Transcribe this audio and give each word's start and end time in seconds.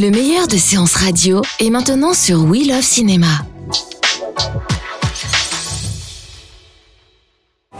Le 0.00 0.10
meilleur 0.10 0.48
de 0.48 0.56
séances 0.56 0.94
radio 0.94 1.42
est 1.58 1.68
maintenant 1.68 2.14
sur 2.14 2.42
We 2.44 2.66
Love 2.66 2.80
Cinéma. 2.80 3.44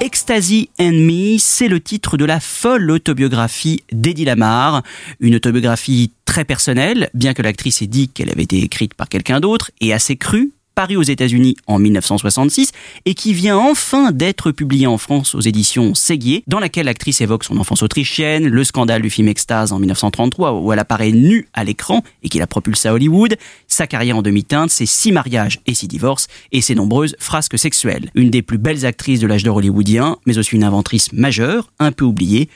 Ecstasy 0.01 0.69
and 0.79 0.93
Me, 0.93 1.39
c'est 1.39 1.69
le 1.69 1.81
titre 1.81 2.19
de 2.19 2.27
la 2.27 2.39
folle 2.39 2.91
autobiographie 2.91 3.85
d'Eddie 3.91 4.27
Lamar. 4.27 4.83
Une 5.21 5.37
autobiographie 5.37 6.13
très 6.27 6.45
personnelle, 6.45 7.09
bien 7.15 7.33
que 7.33 7.41
l'actrice 7.41 7.81
ait 7.81 7.87
dit 7.87 8.09
qu'elle 8.09 8.29
avait 8.29 8.43
été 8.43 8.59
écrite 8.59 8.93
par 8.93 9.09
quelqu'un 9.09 9.41
d'autre, 9.41 9.71
et 9.81 9.95
assez 9.95 10.17
crue, 10.17 10.53
paru 10.75 10.97
aux 10.97 11.03
États-Unis 11.03 11.57
en 11.67 11.79
1966 11.79 12.73
et 13.05 13.15
qui 13.15 13.33
vient 13.33 13.59
enfin 13.59 14.13
d'être 14.13 14.53
publié 14.53 14.87
en 14.87 14.99
France 14.99 15.35
aux 15.35 15.41
éditions 15.41 15.95
Séguier, 15.95 16.45
dans 16.47 16.61
laquelle 16.61 16.87
l'actrice 16.87 17.21
évoque 17.21 17.45
son 17.45 17.59
enfance 17.59 17.83
autrichienne, 17.83 18.47
le 18.47 18.65
scandale 18.65 19.03
du 19.03 19.11
film 19.11 19.29
Extase 19.29 19.73
en 19.73 19.79
1933 19.79 20.61
où 20.61 20.73
elle 20.73 20.79
apparaît 20.79 21.13
nue 21.13 21.49
à 21.53 21.65
l'écran 21.65 22.03
et 22.23 22.29
qui 22.29 22.39
la 22.39 22.47
propulse 22.47 22.87
à 22.87 22.93
Hollywood, 22.93 23.37
sa 23.67 23.87
carrière 23.87 24.17
en 24.17 24.23
demi-teinte, 24.23 24.71
ses 24.71 24.87
six 24.87 25.13
mariages 25.13 25.61
et 25.67 25.75
six 25.75 25.89
divorces 25.89 26.29
et 26.53 26.61
ses 26.61 26.75
nombreuses 26.75 27.17
frasques 27.19 27.59
sexuelles. 27.59 28.11
Une 28.15 28.31
des 28.31 28.43
plus 28.43 28.59
belles 28.59 28.87
actrices 28.87 29.21
de 29.21 29.27
l'âge 29.27 29.43
d'or 29.43 29.57
hollywoodien, 29.57 30.17
mais 30.27 30.39
aussi 30.39 30.57
une 30.57 30.65
inventrice 30.65 31.13
majeure, 31.13 31.73
un 31.79 31.93
peu 31.93 32.05
oubliée, 32.05 32.49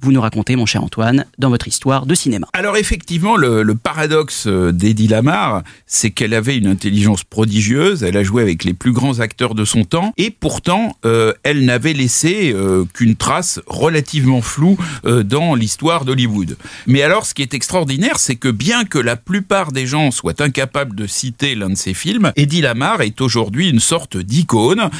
vous 0.00 0.12
nous 0.12 0.20
racontez, 0.20 0.56
mon 0.56 0.66
cher 0.66 0.82
Antoine, 0.82 1.24
dans 1.38 1.50
votre 1.50 1.66
histoire 1.66 2.06
de 2.06 2.14
cinéma. 2.14 2.46
Alors 2.52 2.76
effectivement, 2.76 3.36
le, 3.36 3.74
paradoxe 3.74 4.46
euh, 4.46 4.72
d'Eddie 4.72 5.08
Lamar, 5.08 5.62
c'est 5.86 6.10
qu'elle 6.10 6.34
avait 6.34 6.56
une 6.56 6.66
intelligence 6.66 7.24
prodigieuse, 7.24 8.02
elle 8.02 8.16
a 8.16 8.22
joué 8.22 8.42
avec 8.42 8.64
les 8.64 8.74
plus 8.74 8.92
grands 8.92 9.20
acteurs 9.20 9.54
de 9.54 9.64
son 9.64 9.84
temps, 9.84 10.12
et 10.16 10.30
pourtant, 10.30 10.96
euh, 11.04 11.32
elle 11.42 11.64
n'avait 11.64 11.92
laissé 11.92 12.52
euh, 12.52 12.84
qu'une 12.92 13.16
trace 13.16 13.60
relativement 13.66 14.42
floue 14.42 14.76
dans 15.04 15.54
l'histoire 15.54 16.04
d'Hollywood. 16.04 16.56
Mais 16.86 17.02
alors, 17.02 17.26
ce 17.26 17.34
qui 17.34 17.42
est 17.42 17.54
extraordinaire, 17.54 18.18
c'est 18.18 18.36
que 18.36 18.48
bien 18.48 18.84
que 18.84 18.98
la 18.98 19.16
plupart 19.16 19.72
des 19.72 19.86
gens 19.86 20.10
soient 20.10 20.40
incapables 20.42 20.94
de 20.94 21.06
citer 21.06 21.54
l'un 21.54 21.70
de 21.70 21.74
ses 21.74 21.94
films, 21.94 22.32
Eddie 22.36 22.60
Lamar 22.60 23.02
est 23.02 23.20
aujourd'hui 23.20 23.68
une 23.70 23.80
sorte 23.80 24.16
d'icône, 24.16 24.90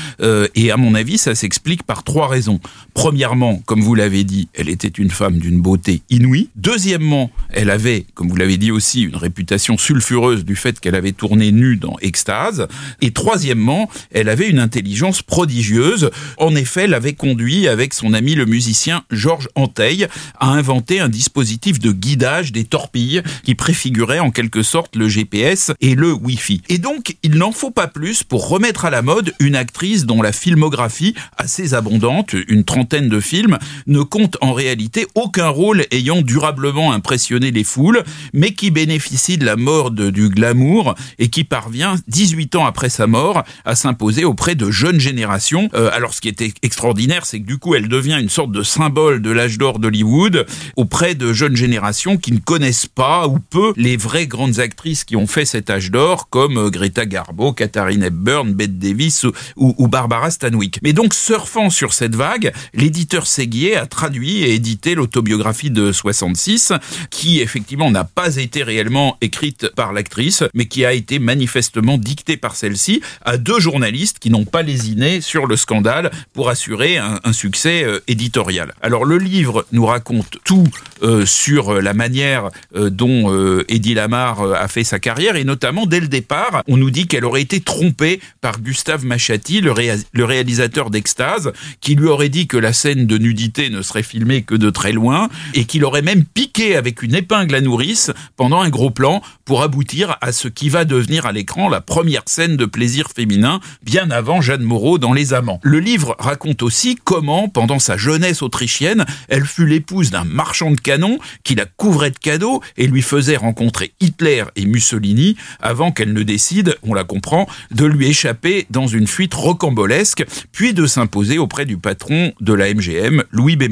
et 0.55 0.71
à 0.71 0.77
mon 0.77 0.95
avis, 0.95 1.19
ça 1.19 1.35
s'explique 1.35 1.83
par 1.83 2.05
trois 2.05 2.29
raisons. 2.29 2.61
Premièrement, 2.95 3.61
comme 3.67 3.81
vous 3.81 3.95
l'avez 3.95 4.25
dit, 4.25 4.49
elle 4.55 4.69
était 4.69 4.88
une 4.97 5.11
femme 5.11 5.39
d'une 5.39 5.61
beauté 5.61 6.01
inouïe. 6.09 6.49
Deuxièmement, 6.57 7.31
elle 7.51 7.69
avait, 7.69 8.07
comme 8.15 8.29
vous 8.29 8.37
l'avez 8.37 8.57
dit 8.57 8.71
aussi, 8.71 9.03
une 9.03 9.17
réputation 9.17 9.77
sulfureuse 9.77 10.45
du 10.45 10.57
fait 10.57 10.81
qu'elle 10.81 10.95
avait 10.95 11.13
tourné 11.13 11.53
nue 11.53 11.77
dans 11.77 11.97
Extase. 12.01 12.69
Et 13.03 13.11
troisièmement, 13.11 13.91
elle 14.13 14.29
avait 14.31 14.49
une 14.49 14.59
intelligence 14.59 15.21
prodigieuse. 15.21 16.11
En 16.39 16.55
effet, 16.55 16.85
elle 16.85 16.95
avait 16.95 17.13
conduit 17.13 17.69
avec 17.69 17.93
son 17.93 18.15
ami 18.15 18.35
le 18.35 18.47
musicien 18.47 19.05
Georges 19.11 19.49
Anteil 19.55 20.07
à 20.39 20.49
inventer 20.49 21.01
un 21.01 21.09
dispositif 21.09 21.79
de 21.79 21.93
guidage 21.93 22.53
des 22.53 22.65
torpilles 22.65 23.23
qui 23.45 23.55
préfigurait 23.55 24.21
en 24.21 24.31
quelque 24.31 24.63
sorte 24.63 24.97
le 24.97 25.09
GPS 25.09 25.73
et 25.81 25.95
le 25.95 26.13
Wi-Fi. 26.13 26.63
Et 26.69 26.79
donc, 26.79 27.17
il 27.23 27.37
n'en 27.37 27.53
faut 27.53 27.71
pas 27.71 27.89
plus 27.89 28.23
pour 28.23 28.49
remettre 28.49 28.85
à 28.85 28.91
la 28.91 29.03
mode 29.03 29.35
une 29.41 29.57
actrice 29.57 30.07
dont 30.07 30.23
la 30.23 30.33
filmographie, 30.33 31.15
assez 31.37 31.75
abondante, 31.75 32.35
une 32.49 32.65
trentaine 32.65 33.09
de 33.09 33.21
films, 33.21 33.59
ne 33.87 34.03
compte 34.03 34.37
en 34.41 34.53
réalité 34.53 34.78
aucun 35.15 35.49
rôle 35.49 35.85
ayant 35.91 36.23
durablement 36.23 36.93
impressionné 36.93 37.51
les 37.51 37.65
foules, 37.65 38.03
mais 38.33 38.53
qui 38.53 38.71
bénéficie 38.71 39.39
de 39.39 39.45
la 39.45 39.57
mode 39.57 40.01
du 40.11 40.29
glamour 40.29 40.95
et 41.19 41.29
qui 41.29 41.45
parvient, 41.45 41.97
18 42.09 42.57
ans 42.57 42.67
après 42.67 42.89
sa 42.89 43.07
mort, 43.07 43.43
à 43.65 43.75
s'imposer 43.75 44.25
auprès 44.25 44.55
de 44.55 44.71
jeunes 44.71 45.01
générations. 45.01 45.69
Euh, 45.75 45.91
alors 45.93 46.15
ce 46.15 46.21
qui 46.21 46.29
était 46.29 46.53
extraordinaire, 46.63 47.27
c'est 47.27 47.41
que 47.41 47.47
du 47.47 47.59
coup, 47.59 47.75
elle 47.75 47.89
devient 47.89 48.19
une 48.21 48.29
sorte 48.29 48.53
de 48.53 48.63
symbole 48.63 49.21
de 49.23 49.31
l'âge 49.31 49.59
d'or 49.59 49.79
d'Hollywood 49.79 50.47
auprès 50.77 51.15
de 51.15 51.33
jeunes 51.33 51.57
générations 51.57 52.17
qui 52.17 52.33
ne 52.33 52.39
connaissent 52.39 52.87
pas 52.87 53.27
ou 53.29 53.39
peu 53.39 53.73
les 53.77 53.97
vraies 53.97 54.27
grandes 54.27 54.61
actrices 54.61 55.05
qui 55.05 55.17
ont 55.17 55.27
fait 55.27 55.45
cet 55.45 55.71
âge 55.71 55.91
d'or, 55.91 56.29
comme 56.29 56.57
euh, 56.59 56.71
Greta 56.71 57.07
Garbo, 57.07 57.53
Katharine 57.53 58.03
Hepburn, 58.03 58.53
Bette 58.53 58.79
Davis 58.79 59.25
ou- 59.57 59.75
ou 59.79 59.89
Barbara 59.89 60.31
Stanwyck. 60.31 60.79
Mais 60.83 60.93
donc, 60.93 61.15
surfant 61.15 61.71
sur 61.71 61.93
cette 61.93 62.15
vague, 62.15 62.53
l'éditeur 62.75 63.27
Séguier 63.27 63.77
a 63.77 63.87
traduit 63.87 64.43
et 64.43 64.55
édité 64.55 64.68
l'autobiographie 64.95 65.71
de 65.71 65.93
66, 65.93 66.73
qui 67.11 67.41
effectivement 67.41 67.91
n'a 67.91 68.05
pas 68.05 68.37
été 68.37 68.63
réellement 68.63 69.17
écrite 69.21 69.69
par 69.75 69.93
l'actrice, 69.93 70.45
mais 70.55 70.67
qui 70.67 70.85
a 70.85 70.93
été 70.93 71.19
manifestement 71.19 71.99
dictée 71.99 72.37
par 72.37 72.57
celle-ci 72.57 73.01
à 73.25 73.37
deux 73.37 73.61
journalistes 73.61 74.19
qui 74.19 74.31
n'ont 74.31 74.45
pas 74.45 74.63
lésiné 74.63 75.21
sur 75.21 75.47
le 75.47 75.57
scandale 75.57 76.11
pour 76.33 76.49
assurer 76.49 76.99
un, 76.99 77.19
succès 77.33 77.85
euh, 77.85 78.01
éditorial. 78.09 78.75
Alors 78.83 79.05
le 79.05 79.19
livre 79.19 79.67
nous 79.73 79.87
raconte 79.87 80.39
tout 80.45 80.67
euh, 81.03 81.27
sur 81.27 81.75
euh, 81.75 81.81
la 81.81 81.95
manière 81.95 82.51
dont 82.75 83.63
Eddie 83.69 83.95
Lamar 83.95 84.43
a 84.43 84.69
fait 84.69 84.85
sa 84.85 84.99
carrière 84.99 85.37
et 85.37 85.45
notamment 85.45 85.87
dès 85.87 86.01
le 86.01 86.09
départ, 86.09 86.63
on 86.67 86.77
nous 86.77 86.91
dit 86.91 87.07
qu'elle 87.07 87.25
aurait 87.25 87.43
été 87.43 87.61
trompée 87.61 88.21
par 88.41 88.61
Gustave 88.61 89.05
Machati, 89.05 89.61
le 89.61 90.25
réalisateur 90.25 90.91
d'Extase, 90.91 91.53
qui 91.81 91.95
lui 91.95 92.07
aurait 92.07 92.29
dit 92.29 92.47
que 92.47 92.57
la 92.57 92.73
scène 92.73 93.07
de 93.07 93.19
nudité 93.19 93.71
ne 93.71 93.83
serait 93.83 94.03
filmée 94.03 94.43
que 94.43 94.55
de 94.59 94.71
très 94.71 94.93
loin 94.93 95.29
et 95.55 95.65
qu'il 95.65 95.85
aurait 95.85 96.03
même 96.03 96.25
piqué 96.25 96.77
avec 96.77 97.03
une 97.03 97.15
épingle 97.15 97.55
à 97.55 97.61
nourrice 97.61 98.11
pendant 98.37 98.61
un 98.61 98.69
gros 98.69 98.91
plan 98.91 99.23
pour 99.45 99.63
aboutir 99.63 100.17
à 100.21 100.33
ce 100.33 100.49
qui 100.49 100.69
va 100.69 100.85
devenir 100.85 101.27
à 101.27 101.33
l'écran 101.33 101.69
la 101.69 101.81
première 101.81 102.23
scène 102.27 102.57
de 102.57 102.65
plaisir 102.65 103.09
féminin 103.15 103.61
bien 103.83 104.11
avant 104.11 104.41
Jeanne 104.41 104.63
Moreau 104.63 104.99
dans 104.99 105.13
Les 105.13 105.33
Amants. 105.33 105.61
Le 105.63 105.79
livre 105.79 106.17
raconte 106.19 106.63
aussi 106.63 106.97
comment, 107.03 107.49
pendant 107.49 107.79
sa 107.79 107.97
jeunesse 107.97 108.43
autrichienne, 108.43 109.07
elle 109.29 109.47
fut 109.47 109.67
l'épouse 109.67 110.11
d'un 110.11 110.25
marchand 110.25 110.71
de 110.71 110.81
canons 110.81 111.19
qui 111.45 111.55
la 111.55 111.65
couvrait 111.65 112.11
de 112.11 112.19
cadeaux 112.19 112.63
et 112.77 112.87
lui 112.87 113.03
faisait 113.03 113.37
rencontrer 113.37 113.93
Hitler 114.01 114.45
et 114.57 114.67
Mussolini 114.67 115.37
avant 115.61 115.93
qu'elle 115.93 116.13
ne 116.13 116.23
décide, 116.23 116.77
on 116.83 116.95
la 116.95 117.05
comprend, 117.05 117.49
de 117.71 117.85
lui 117.85 118.09
échapper 118.09 118.67
dans 118.71 118.87
une 118.87 119.07
fuite 119.07 119.35
rocambolesque, 119.35 120.25
puis 120.53 120.75
de 120.75 120.87
s'imposer 120.87 121.39
auprès 121.39 121.65
du 121.65 121.77
patron 121.77 122.33
de 122.41 122.53
la 122.53 122.73
MGM, 122.73 123.23
Louis 123.31 123.57
B. 123.57 123.69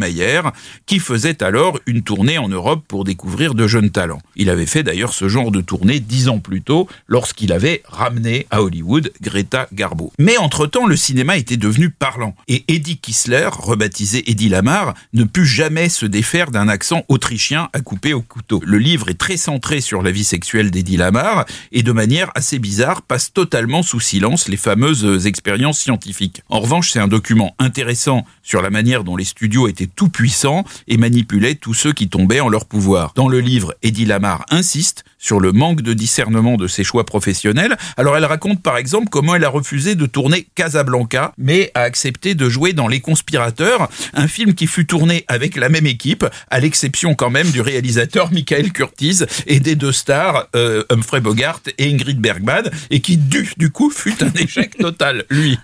Qui 0.84 0.98
faisait 0.98 1.42
alors 1.42 1.78
une 1.86 2.02
tournée 2.02 2.38
en 2.38 2.48
Europe 2.48 2.84
pour 2.86 3.04
découvrir 3.04 3.54
de 3.54 3.66
jeunes 3.66 3.90
talents. 3.90 4.20
Il 4.36 4.50
avait 4.50 4.66
fait 4.66 4.82
d'ailleurs 4.82 5.14
ce 5.14 5.28
genre 5.28 5.50
de 5.50 5.60
tournée 5.60 6.00
dix 6.00 6.28
ans 6.28 6.38
plus 6.38 6.62
tôt, 6.62 6.88
lorsqu'il 7.08 7.52
avait 7.52 7.82
ramené 7.86 8.46
à 8.50 8.62
Hollywood 8.62 9.12
Greta 9.22 9.68
Garbo. 9.72 10.12
Mais 10.18 10.36
entre-temps, 10.36 10.86
le 10.86 10.96
cinéma 10.96 11.36
était 11.36 11.56
devenu 11.56 11.90
parlant, 11.90 12.34
et 12.48 12.64
Eddie 12.68 12.98
Kissler, 12.98 13.48
rebaptisé 13.52 14.30
Eddie 14.30 14.48
Lamar, 14.48 14.94
ne 15.12 15.24
put 15.24 15.46
jamais 15.46 15.88
se 15.88 16.06
défaire 16.06 16.50
d'un 16.50 16.68
accent 16.68 17.04
autrichien 17.08 17.68
à 17.72 17.80
couper 17.80 18.12
au 18.12 18.22
couteau. 18.22 18.60
Le 18.64 18.78
livre 18.78 19.08
est 19.08 19.18
très 19.18 19.36
centré 19.36 19.80
sur 19.80 20.02
la 20.02 20.10
vie 20.10 20.24
sexuelle 20.24 20.70
d'Eddie 20.70 20.96
Lamar, 20.96 21.46
et 21.72 21.82
de 21.82 21.92
manière 21.92 22.30
assez 22.34 22.58
bizarre 22.58 23.02
passe 23.02 23.32
totalement 23.32 23.82
sous 23.82 24.00
silence 24.00 24.48
les 24.48 24.56
fameuses 24.56 25.26
expériences 25.26 25.80
scientifiques. 25.80 26.42
En 26.48 26.60
revanche, 26.60 26.90
c'est 26.90 27.00
un 27.00 27.08
document 27.08 27.54
intéressant 27.58 28.24
sur 28.42 28.62
la 28.62 28.70
manière 28.70 29.04
dont 29.04 29.16
les 29.16 29.24
studios 29.24 29.68
étaient 29.68 29.86
tout 29.86 30.08
puissants 30.08 30.55
et 30.88 30.96
manipulaient 30.96 31.54
tous 31.54 31.74
ceux 31.74 31.92
qui 31.92 32.08
tombaient 32.08 32.40
en 32.40 32.48
leur 32.48 32.66
pouvoir. 32.66 33.12
Dans 33.14 33.28
le 33.28 33.40
livre, 33.40 33.74
Eddie 33.82 34.04
Lamar 34.06 34.44
insiste 34.50 35.04
sur 35.18 35.40
le 35.40 35.52
manque 35.52 35.80
de 35.82 35.92
discernement 35.94 36.56
de 36.56 36.66
ses 36.68 36.84
choix 36.84 37.04
professionnels. 37.06 37.76
Alors 37.96 38.16
elle 38.16 38.24
raconte 38.24 38.62
par 38.62 38.76
exemple 38.76 39.08
comment 39.10 39.34
elle 39.34 39.44
a 39.44 39.48
refusé 39.48 39.94
de 39.94 40.06
tourner 40.06 40.46
Casablanca, 40.54 41.32
mais 41.38 41.70
a 41.74 41.80
accepté 41.80 42.34
de 42.34 42.48
jouer 42.48 42.72
dans 42.72 42.88
Les 42.88 43.00
Conspirateurs, 43.00 43.88
un 44.14 44.28
film 44.28 44.54
qui 44.54 44.66
fut 44.66 44.86
tourné 44.86 45.24
avec 45.28 45.56
la 45.56 45.68
même 45.68 45.86
équipe, 45.86 46.24
à 46.50 46.60
l'exception 46.60 47.14
quand 47.14 47.30
même 47.30 47.50
du 47.50 47.60
réalisateur 47.60 48.30
Michael 48.32 48.72
Curtiz 48.72 49.26
et 49.46 49.60
des 49.60 49.74
deux 49.74 49.92
stars 49.92 50.46
euh, 50.54 50.84
Humphrey 50.90 51.20
Bogart 51.20 51.60
et 51.78 51.90
Ingrid 51.92 52.20
Bergman, 52.20 52.70
et 52.90 53.00
qui 53.00 53.16
du, 53.16 53.48
du 53.56 53.70
coup 53.70 53.90
fut 53.90 54.22
un 54.22 54.30
échec 54.38 54.76
total, 54.78 55.24
lui. 55.30 55.58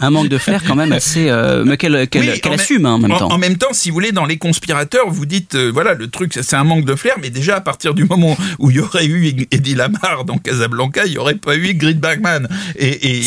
Un 0.00 0.10
manque 0.10 0.28
de 0.28 0.38
flair 0.38 0.62
quand 0.66 0.74
même 0.74 0.92
assez... 0.92 1.28
euh, 1.28 1.64
mais 1.64 1.76
qu'elle 1.76 2.08
qu'elle- 2.08 2.22
Oui, 2.28 2.40
assume 2.54 2.86
hein, 2.86 2.92
en 2.94 2.98
même 2.98 3.12
en, 3.12 3.18
temps. 3.18 3.30
en 3.32 3.38
même 3.38 3.56
temps, 3.56 3.72
si 3.72 3.90
vous 3.90 3.94
voulez, 3.94 4.12
dans 4.12 4.24
les 4.26 4.38
conspirateurs, 4.38 5.08
vous 5.10 5.26
dites, 5.26 5.54
euh, 5.54 5.70
voilà, 5.72 5.94
le 5.94 6.08
truc, 6.08 6.32
c'est 6.40 6.56
un 6.56 6.64
manque 6.64 6.84
de 6.84 6.94
flair, 6.94 7.14
mais 7.20 7.30
déjà 7.30 7.56
à 7.56 7.60
partir 7.60 7.94
du 7.94 8.04
moment 8.04 8.36
où 8.58 8.70
il 8.70 8.76
y 8.76 8.80
aurait 8.88 9.06
eu 9.06 9.46
Eddie 9.50 9.74
Lamar 9.74 10.24
dans 10.24 10.38
Casablanca, 10.38 11.04
il 11.04 11.12
n'y 11.12 11.18
aurait 11.18 11.34
pas 11.34 11.56
eu 11.56 11.74
Grid 11.74 12.00
Bergman. 12.00 12.48
Et, 12.76 13.20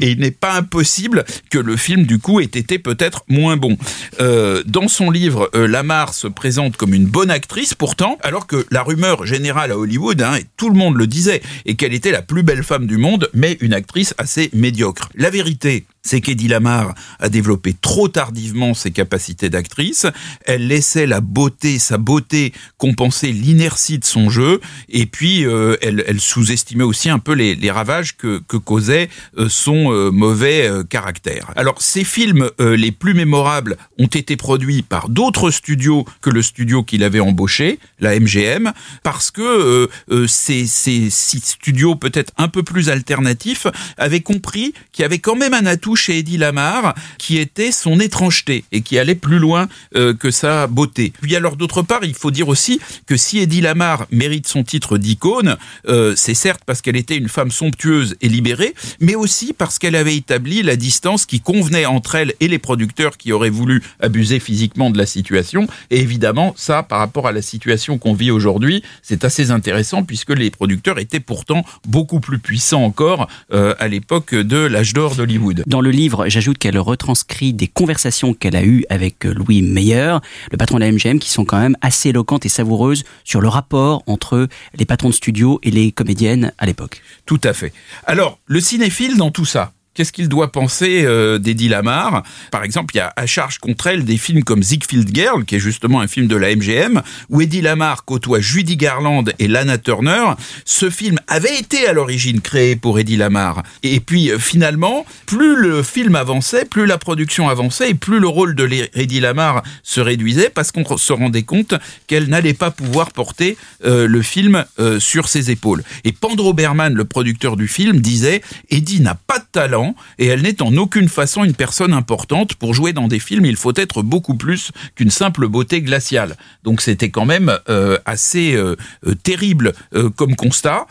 il 0.00 0.18
n'est 0.18 0.30
pas 0.30 0.54
impossible 0.54 1.24
que 1.50 1.58
le 1.58 1.76
film, 1.76 2.04
du 2.04 2.18
coup, 2.18 2.40
ait 2.40 2.44
été 2.44 2.78
peut-être 2.78 3.24
moins 3.28 3.56
bon. 3.56 3.76
Euh, 4.20 4.62
dans 4.66 4.88
son 4.88 5.10
livre, 5.10 5.50
euh, 5.54 5.66
Lamar 5.66 6.14
se 6.14 6.26
présente 6.26 6.76
comme 6.76 6.94
une 6.94 7.06
bonne 7.06 7.30
actrice, 7.30 7.74
pourtant, 7.74 8.18
alors 8.22 8.46
que 8.46 8.66
la 8.70 8.82
rumeur 8.82 9.26
générale 9.26 9.72
à 9.72 9.78
Hollywood, 9.78 10.22
hein, 10.22 10.36
et 10.36 10.44
tout 10.56 10.70
le 10.70 10.76
monde 10.76 10.96
le 10.96 11.06
disait, 11.06 11.42
et 11.66 11.74
qu'elle 11.74 11.94
était 11.94 12.12
la 12.12 12.22
plus 12.22 12.42
belle 12.42 12.62
femme 12.62 12.86
du 12.86 12.96
monde, 12.96 13.28
mais 13.34 13.58
une 13.60 13.74
actrice 13.74 14.14
assez 14.18 14.50
médiocre. 14.52 15.08
La 15.14 15.30
vérité, 15.30 15.86
c'est 16.04 16.20
qu'Eddie 16.20 16.48
Lamar 16.48 16.94
a 17.18 17.28
développé 17.30 17.74
trop 17.80 18.08
tardivement 18.08 18.74
ses 18.74 18.90
capacités 18.90 19.48
d'actrice. 19.48 20.06
Elle 20.44 20.68
laissait 20.68 21.06
la 21.06 21.20
beauté, 21.20 21.78
sa 21.78 21.96
beauté 21.96 22.52
compenser 22.76 23.32
l'inertie 23.32 23.98
de 23.98 24.04
son 24.04 24.28
jeu, 24.28 24.60
et 24.90 25.06
puis 25.06 25.46
euh, 25.46 25.76
elle, 25.80 26.20
sous-estimait 26.20 26.84
aussi 26.84 27.08
un 27.08 27.18
peu 27.18 27.32
les, 27.32 27.70
ravages 27.70 28.16
que, 28.16 28.38
causait 28.58 29.08
euh, 29.38 29.48
son 29.48 29.92
euh, 29.92 30.10
mauvais 30.10 30.70
caractère. 30.90 31.50
Alors 31.56 31.80
ces 31.80 32.04
films 32.04 32.50
les 32.58 32.92
plus 32.92 33.14
mémorables 33.14 33.76
ont 33.98 34.06
été 34.06 34.36
produits 34.36 34.82
par 34.82 35.08
d'autres 35.08 35.50
studios 35.50 36.04
que 36.20 36.30
le 36.30 36.42
studio 36.42 36.82
qu'il 36.82 37.02
avait 37.02 37.20
embauché, 37.20 37.78
la 37.98 38.18
MGM, 38.18 38.72
parce 39.02 39.30
que 39.30 39.88
ces, 40.26 40.66
ces 40.66 41.10
studios 41.10 41.96
peut-être 41.96 42.32
un 42.36 42.48
peu 42.48 42.62
plus 42.62 42.90
alternatifs 42.90 43.66
avaient 43.96 44.20
compris 44.20 44.74
qu'il 44.92 45.02
y 45.02 45.06
avait 45.06 45.18
quand 45.18 45.36
même 45.36 45.54
un 45.54 45.66
atout 45.66 45.93
chez 45.94 46.18
Eddie 46.18 46.38
Lamar 46.38 46.94
qui 47.18 47.38
était 47.38 47.72
son 47.72 48.00
étrangeté 48.00 48.64
et 48.72 48.80
qui 48.82 48.98
allait 48.98 49.14
plus 49.14 49.38
loin 49.38 49.68
euh, 49.96 50.14
que 50.14 50.30
sa 50.30 50.66
beauté. 50.66 51.12
Puis 51.20 51.36
alors 51.36 51.56
d'autre 51.56 51.82
part, 51.82 52.04
il 52.04 52.14
faut 52.14 52.30
dire 52.30 52.48
aussi 52.48 52.80
que 53.06 53.16
si 53.16 53.38
Eddie 53.38 53.60
Lamar 53.60 54.06
mérite 54.10 54.46
son 54.46 54.64
titre 54.64 54.98
d'icône, 54.98 55.56
euh, 55.88 56.14
c'est 56.16 56.34
certes 56.34 56.62
parce 56.66 56.82
qu'elle 56.82 56.96
était 56.96 57.16
une 57.16 57.28
femme 57.28 57.50
somptueuse 57.50 58.16
et 58.20 58.28
libérée, 58.28 58.74
mais 59.00 59.14
aussi 59.14 59.52
parce 59.52 59.78
qu'elle 59.78 59.96
avait 59.96 60.16
établi 60.16 60.62
la 60.62 60.76
distance 60.76 61.26
qui 61.26 61.40
convenait 61.40 61.86
entre 61.86 62.14
elle 62.14 62.34
et 62.40 62.48
les 62.48 62.58
producteurs 62.58 63.16
qui 63.16 63.32
auraient 63.32 63.50
voulu 63.50 63.82
abuser 64.00 64.40
physiquement 64.40 64.90
de 64.90 64.98
la 64.98 65.06
situation. 65.06 65.66
Et 65.90 66.00
évidemment, 66.00 66.54
ça, 66.56 66.82
par 66.82 66.98
rapport 66.98 67.26
à 67.26 67.32
la 67.32 67.42
situation 67.42 67.98
qu'on 67.98 68.14
vit 68.14 68.30
aujourd'hui, 68.30 68.82
c'est 69.02 69.24
assez 69.24 69.50
intéressant 69.50 70.02
puisque 70.02 70.30
les 70.30 70.50
producteurs 70.50 70.98
étaient 70.98 71.20
pourtant 71.20 71.64
beaucoup 71.86 72.20
plus 72.20 72.38
puissants 72.38 72.84
encore 72.84 73.28
euh, 73.52 73.74
à 73.78 73.88
l'époque 73.88 74.34
de 74.34 74.58
l'âge 74.58 74.92
d'or 74.92 75.14
d'Hollywood. 75.14 75.62
Le 75.84 75.90
livre, 75.90 76.28
j'ajoute 76.28 76.56
qu'elle 76.56 76.78
retranscrit 76.78 77.52
des 77.52 77.68
conversations 77.68 78.32
qu'elle 78.32 78.56
a 78.56 78.64
eues 78.64 78.84
avec 78.88 79.24
Louis 79.24 79.60
Meyer, 79.60 80.16
le 80.50 80.56
patron 80.56 80.78
de 80.78 80.80
la 80.80 80.90
MGM, 80.90 81.18
qui 81.18 81.28
sont 81.28 81.44
quand 81.44 81.60
même 81.60 81.76
assez 81.82 82.08
éloquentes 82.08 82.46
et 82.46 82.48
savoureuses 82.48 83.04
sur 83.22 83.42
le 83.42 83.48
rapport 83.48 84.02
entre 84.06 84.48
les 84.74 84.86
patrons 84.86 85.10
de 85.10 85.14
studio 85.14 85.60
et 85.62 85.70
les 85.70 85.92
comédiennes 85.92 86.52
à 86.56 86.64
l'époque. 86.64 87.02
Tout 87.26 87.40
à 87.44 87.52
fait. 87.52 87.72
Alors, 88.06 88.38
le 88.46 88.60
cinéphile 88.60 89.18
dans 89.18 89.30
tout 89.30 89.44
ça, 89.44 89.73
Qu'est-ce 89.94 90.12
qu'il 90.12 90.28
doit 90.28 90.50
penser 90.50 91.04
euh, 91.04 91.38
d'Eddie 91.38 91.68
Lamar? 91.68 92.24
Par 92.50 92.64
exemple, 92.64 92.94
il 92.94 92.98
y 92.98 93.00
a 93.00 93.12
à 93.16 93.26
charge 93.26 93.58
contre 93.58 93.86
elle 93.86 94.04
des 94.04 94.16
films 94.16 94.42
comme 94.42 94.62
Ziegfeld 94.62 95.08
Girl, 95.14 95.44
qui 95.44 95.56
est 95.56 95.60
justement 95.60 96.00
un 96.00 96.08
film 96.08 96.26
de 96.26 96.36
la 96.36 96.54
MGM, 96.54 97.00
où 97.30 97.40
Eddie 97.40 97.60
Lamar 97.60 98.04
côtoie 98.04 98.40
Judy 98.40 98.76
Garland 98.76 99.24
et 99.38 99.48
Lana 99.48 99.78
Turner. 99.78 100.32
Ce 100.64 100.90
film 100.90 101.18
avait 101.28 101.58
été 101.58 101.86
à 101.86 101.92
l'origine 101.92 102.40
créé 102.40 102.76
pour 102.76 102.98
Eddie 102.98 103.16
Lamar. 103.16 103.62
Et 103.82 104.00
puis 104.00 104.30
euh, 104.30 104.38
finalement, 104.38 105.06
plus 105.26 105.56
le 105.56 105.82
film 105.82 106.16
avançait, 106.16 106.64
plus 106.64 106.86
la 106.86 106.98
production 106.98 107.48
avançait, 107.48 107.90
et 107.90 107.94
plus 107.94 108.18
le 108.18 108.28
rôle 108.28 108.54
de 108.54 108.68
Eddie 108.94 109.20
Lamar 109.20 109.62
se 109.82 110.00
réduisait, 110.00 110.50
parce 110.50 110.72
qu'on 110.72 110.96
se 110.96 111.12
rendait 111.12 111.42
compte 111.42 111.74
qu'elle 112.06 112.28
n'allait 112.28 112.54
pas 112.54 112.70
pouvoir 112.70 113.12
porter 113.12 113.56
euh, 113.84 114.06
le 114.06 114.22
film 114.22 114.64
euh, 114.78 114.98
sur 114.98 115.28
ses 115.28 115.50
épaules. 115.50 115.84
Et 116.04 116.12
Pandro 116.12 116.52
Berman, 116.52 116.94
le 116.94 117.04
producteur 117.04 117.56
du 117.56 117.68
film, 117.68 118.00
disait 118.00 118.42
Eddie 118.70 119.00
n'a 119.00 119.14
pas 119.14 119.38
de 119.38 119.44
talent 119.52 119.83
et 120.18 120.26
elle 120.26 120.42
n'est 120.42 120.62
en 120.62 120.76
aucune 120.76 121.08
façon 121.08 121.44
une 121.44 121.54
personne 121.54 121.92
importante. 121.92 122.54
Pour 122.54 122.74
jouer 122.74 122.92
dans 122.92 123.08
des 123.08 123.18
films, 123.18 123.46
il 123.46 123.56
faut 123.56 123.74
être 123.76 124.02
beaucoup 124.02 124.34
plus 124.34 124.70
qu'une 124.94 125.10
simple 125.10 125.48
beauté 125.48 125.82
glaciale. 125.82 126.36
Donc 126.62 126.80
c'était 126.80 127.10
quand 127.10 127.26
même 127.26 127.58
euh, 127.68 127.98
assez 128.04 128.54
euh, 128.54 128.76
euh, 129.06 129.14
terrible 129.14 129.72
comme 130.16 130.36
constat. 130.36 130.86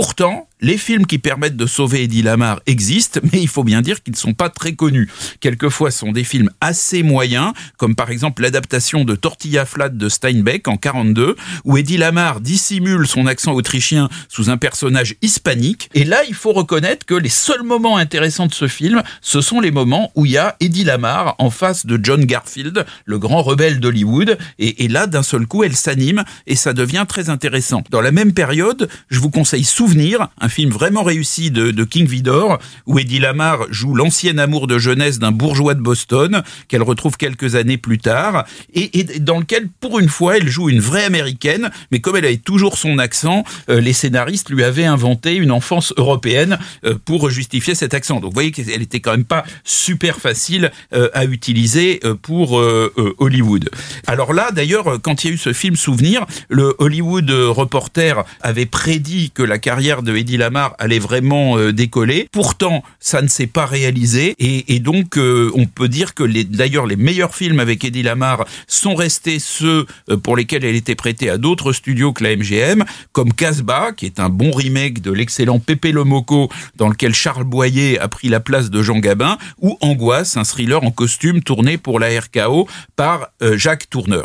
Pourtant, 0.00 0.48
les 0.60 0.78
films 0.78 1.06
qui 1.06 1.18
permettent 1.18 1.56
de 1.56 1.66
sauver 1.66 2.02
Eddie 2.04 2.22
Lamar 2.22 2.60
existent, 2.66 3.20
mais 3.32 3.40
il 3.40 3.48
faut 3.48 3.64
bien 3.64 3.82
dire 3.82 4.02
qu'ils 4.02 4.12
ne 4.12 4.18
sont 4.18 4.34
pas 4.34 4.48
très 4.48 4.72
connus. 4.72 5.08
Quelquefois, 5.40 5.90
ce 5.90 5.98
sont 5.98 6.12
des 6.12 6.24
films 6.24 6.50
assez 6.60 7.02
moyens, 7.02 7.52
comme 7.76 7.94
par 7.94 8.10
exemple 8.10 8.42
l'adaptation 8.42 9.04
de 9.04 9.14
Tortilla 9.14 9.64
Flat 9.64 9.90
de 9.90 10.08
Steinbeck 10.08 10.66
en 10.68 10.76
42, 10.76 11.36
où 11.64 11.76
Eddie 11.76 11.96
Lamar 11.96 12.40
dissimule 12.40 13.06
son 13.06 13.26
accent 13.26 13.52
autrichien 13.52 14.08
sous 14.28 14.50
un 14.50 14.56
personnage 14.56 15.14
hispanique. 15.22 15.90
Et 15.94 16.04
là, 16.04 16.22
il 16.28 16.34
faut 16.34 16.52
reconnaître 16.52 17.06
que 17.06 17.14
les 17.14 17.28
seuls 17.28 17.62
moments 17.62 17.96
intéressants 17.96 18.46
de 18.46 18.54
ce 18.54 18.66
film, 18.66 19.02
ce 19.20 19.40
sont 19.40 19.60
les 19.60 19.70
moments 19.70 20.10
où 20.14 20.26
il 20.26 20.32
y 20.32 20.38
a 20.38 20.56
Eddie 20.60 20.84
Lamar 20.84 21.36
en 21.38 21.50
face 21.50 21.86
de 21.86 22.00
John 22.02 22.24
Garfield, 22.24 22.84
le 23.04 23.18
grand 23.18 23.42
rebelle 23.42 23.78
d'Hollywood. 23.80 24.38
Et, 24.58 24.88
là, 24.88 25.06
d'un 25.06 25.22
seul 25.22 25.46
coup, 25.46 25.62
elle 25.62 25.76
s'anime 25.76 26.24
et 26.46 26.56
ça 26.56 26.72
devient 26.72 27.04
très 27.08 27.30
intéressant. 27.30 27.82
Dans 27.90 28.00
la 28.00 28.10
même 28.10 28.32
période, 28.32 28.88
je 29.08 29.20
vous 29.20 29.30
conseille 29.30 29.64
Souvenir, 29.88 30.28
un 30.38 30.50
film 30.50 30.70
vraiment 30.70 31.02
réussi 31.02 31.50
de, 31.50 31.84
King 31.84 32.06
Vidor, 32.06 32.58
où 32.84 32.98
Eddie 32.98 33.20
Lamar 33.20 33.60
joue 33.70 33.94
l'ancien 33.94 34.36
amour 34.36 34.66
de 34.66 34.76
jeunesse 34.78 35.18
d'un 35.18 35.32
bourgeois 35.32 35.72
de 35.72 35.80
Boston, 35.80 36.42
qu'elle 36.68 36.82
retrouve 36.82 37.16
quelques 37.16 37.54
années 37.54 37.78
plus 37.78 37.96
tard, 37.96 38.44
et, 38.74 38.90
dans 39.20 39.38
lequel, 39.38 39.70
pour 39.80 39.98
une 39.98 40.10
fois, 40.10 40.36
elle 40.36 40.48
joue 40.48 40.68
une 40.68 40.80
vraie 40.80 41.04
américaine, 41.04 41.70
mais 41.90 42.00
comme 42.00 42.16
elle 42.16 42.26
avait 42.26 42.36
toujours 42.36 42.76
son 42.76 42.98
accent, 42.98 43.44
euh, 43.70 43.80
les 43.80 43.94
scénaristes 43.94 44.50
lui 44.50 44.62
avaient 44.62 44.84
inventé 44.84 45.36
une 45.36 45.50
enfance 45.50 45.94
européenne 45.96 46.58
euh, 46.84 46.94
pour 47.02 47.30
justifier 47.30 47.74
cet 47.74 47.94
accent. 47.94 48.16
Donc 48.16 48.32
vous 48.32 48.34
voyez 48.34 48.50
qu'elle 48.50 48.82
était 48.82 49.00
quand 49.00 49.12
même 49.12 49.24
pas 49.24 49.44
super 49.64 50.18
facile 50.18 50.70
euh, 50.92 51.08
à 51.14 51.24
utiliser 51.24 52.02
pour 52.20 52.52
Hollywood. 52.52 53.70
Alors 54.06 54.34
là, 54.34 54.50
d'ailleurs, 54.52 55.00
quand 55.00 55.24
il 55.24 55.28
y 55.28 55.30
a 55.30 55.34
eu 55.34 55.38
ce 55.38 55.54
film 55.54 55.76
Souvenir, 55.76 56.26
le 56.50 56.74
Hollywood 56.78 57.30
Reporter 57.30 58.24
avait 58.42 58.66
prédit 58.66 59.30
que 59.30 59.42
la 59.42 59.58
carrière 59.68 60.02
de 60.02 60.16
Eddie 60.16 60.38
Lamar 60.38 60.74
allait 60.78 60.98
vraiment 60.98 61.58
euh, 61.58 61.74
décoller. 61.74 62.26
Pourtant, 62.32 62.82
ça 63.00 63.20
ne 63.20 63.28
s'est 63.28 63.46
pas 63.46 63.66
réalisé 63.66 64.34
et, 64.38 64.78
donc 64.78 65.18
euh, 65.18 65.50
on 65.52 65.66
peut 65.66 65.88
dire 65.88 66.14
que 66.14 66.24
d'ailleurs 66.24 66.86
les 66.86 66.96
meilleurs 66.96 67.34
films 67.34 67.60
avec 67.60 67.84
Eddie 67.84 68.02
Lamar 68.02 68.46
sont 68.66 68.94
restés 68.94 69.38
ceux 69.38 69.84
euh, 70.08 70.16
pour 70.16 70.38
lesquels 70.38 70.64
elle 70.64 70.74
était 70.74 70.94
prêtée 70.94 71.28
à 71.28 71.36
d'autres 71.36 71.74
studios 71.74 72.14
que 72.14 72.24
la 72.24 72.34
MGM, 72.34 72.82
comme 73.12 73.34
Casbah, 73.34 73.92
qui 73.92 74.06
est 74.06 74.20
un 74.20 74.30
bon 74.30 74.52
remake 74.52 75.02
de 75.02 75.12
l'excellent 75.12 75.58
Pépé 75.58 75.92
le 75.92 76.04
Moco, 76.04 76.48
dans 76.76 76.88
lequel 76.88 77.14
Charles 77.14 77.44
Boyer 77.44 77.98
a 78.00 78.08
pris 78.08 78.30
la 78.30 78.40
place 78.40 78.70
de 78.70 78.80
Jean 78.80 79.00
Gabin, 79.00 79.36
ou 79.60 79.76
Angoisse, 79.82 80.38
un 80.38 80.44
thriller 80.44 80.82
en 80.82 80.90
costume 80.90 81.42
tourné 81.42 81.76
pour 81.76 82.00
la 82.00 82.08
RKO 82.18 82.66
par 82.96 83.28
Jacques 83.42 83.90
Tourneur. 83.90 84.24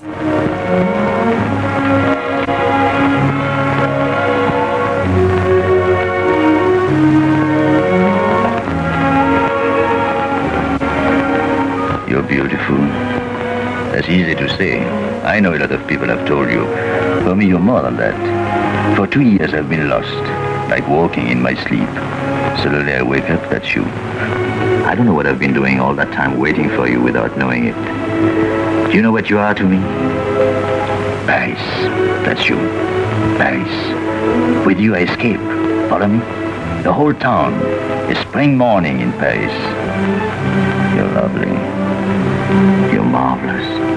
Easy 14.13 14.35
to 14.35 14.47
say. 14.57 14.79
I 15.23 15.39
know 15.39 15.55
a 15.55 15.57
lot 15.57 15.71
of 15.71 15.87
people 15.87 16.07
have 16.07 16.27
told 16.27 16.49
you. 16.51 16.65
For 17.23 17.35
me, 17.35 17.47
you're 17.47 17.59
more 17.59 17.81
than 17.81 17.97
that. 17.97 18.95
For 18.95 19.07
two 19.07 19.21
years 19.21 19.53
I've 19.53 19.69
been 19.69 19.89
lost, 19.89 20.13
like 20.69 20.87
walking 20.87 21.27
in 21.27 21.41
my 21.41 21.55
sleep. 21.55 21.89
Suddenly 22.61 22.93
I 22.93 23.01
wake 23.01 23.29
up, 23.31 23.49
that's 23.49 23.73
you. 23.73 23.83
I 24.85 24.93
don't 24.95 25.05
know 25.05 25.13
what 25.13 25.25
I've 25.25 25.39
been 25.39 25.53
doing 25.53 25.79
all 25.79 25.95
that 25.95 26.11
time 26.13 26.37
waiting 26.39 26.69
for 26.69 26.87
you 26.87 27.01
without 27.01 27.37
knowing 27.37 27.65
it. 27.65 27.75
Do 28.91 28.93
you 28.93 29.01
know 29.01 29.11
what 29.11 29.29
you 29.29 29.39
are 29.39 29.55
to 29.55 29.63
me? 29.63 29.77
Paris. 31.25 31.61
That's 32.25 32.47
you. 32.47 32.57
Paris. 33.37 34.65
With 34.65 34.79
you 34.79 34.95
I 34.95 34.99
escape. 34.99 35.39
Follow 35.89 36.07
me? 36.07 36.19
The 36.83 36.93
whole 36.93 37.13
town 37.13 37.53
is 38.11 38.17
spring 38.19 38.57
morning 38.57 38.99
in 38.99 39.11
Paris. 39.13 39.53
You're 40.95 41.11
lovely. 41.13 41.53
You're 42.93 43.03
marvelous. 43.03 43.92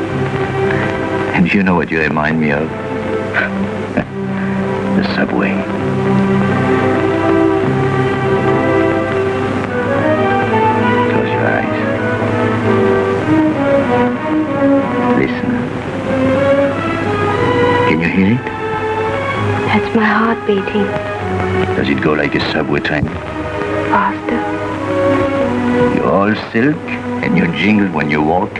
And 1.46 1.54
you 1.54 1.62
know 1.62 1.76
what 1.76 1.92
you 1.92 2.00
remind 2.00 2.40
me 2.40 2.50
of? 2.50 2.68
the 4.96 5.04
subway. 5.14 5.52
Close 11.12 11.30
your 11.30 11.46
eyes. 11.46 11.78
Listen. 15.20 15.50
Can 17.86 18.00
you 18.00 18.08
hear 18.08 18.32
it? 18.32 18.44
That's 19.66 19.94
my 19.94 20.04
heart 20.04 20.44
beating. 20.48 20.88
Does 21.76 21.88
it 21.88 22.02
go 22.02 22.14
like 22.14 22.34
a 22.34 22.40
subway 22.50 22.80
train? 22.80 23.04
Faster. 23.94 24.42
You're 25.94 26.10
all 26.10 26.34
silk 26.50 26.76
and 27.22 27.38
you 27.38 27.46
jingle 27.56 27.86
when 27.88 28.10
you 28.10 28.20
walk, 28.20 28.52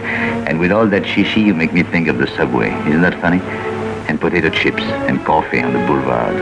and 0.47 0.59
with 0.59 0.71
all 0.71 0.87
that 0.87 1.03
shishi, 1.03 1.45
you 1.45 1.53
make 1.53 1.73
me 1.73 1.83
think 1.83 2.07
of 2.07 2.17
the 2.17 2.27
subway. 2.27 2.69
Isn't 2.87 3.01
that 3.01 3.21
funny? 3.21 3.41
and 4.07 4.21
potato 4.21 4.49
chips 4.49 4.83
and 5.09 5.23
coffee 5.25 5.61
on 5.61 5.73
the 5.73 5.79
boulevard. 5.79 6.35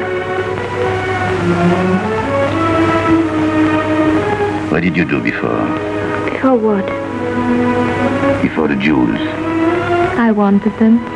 What 4.71 4.83
did 4.83 4.95
you 4.95 5.05
do 5.05 5.21
before? 5.21 5.65
Before 6.29 6.55
what? 6.55 6.85
Before 8.41 8.67
the 8.67 8.75
Jews? 8.75 9.19
I 10.17 10.31
wanted 10.31 10.77
them. 10.77 11.14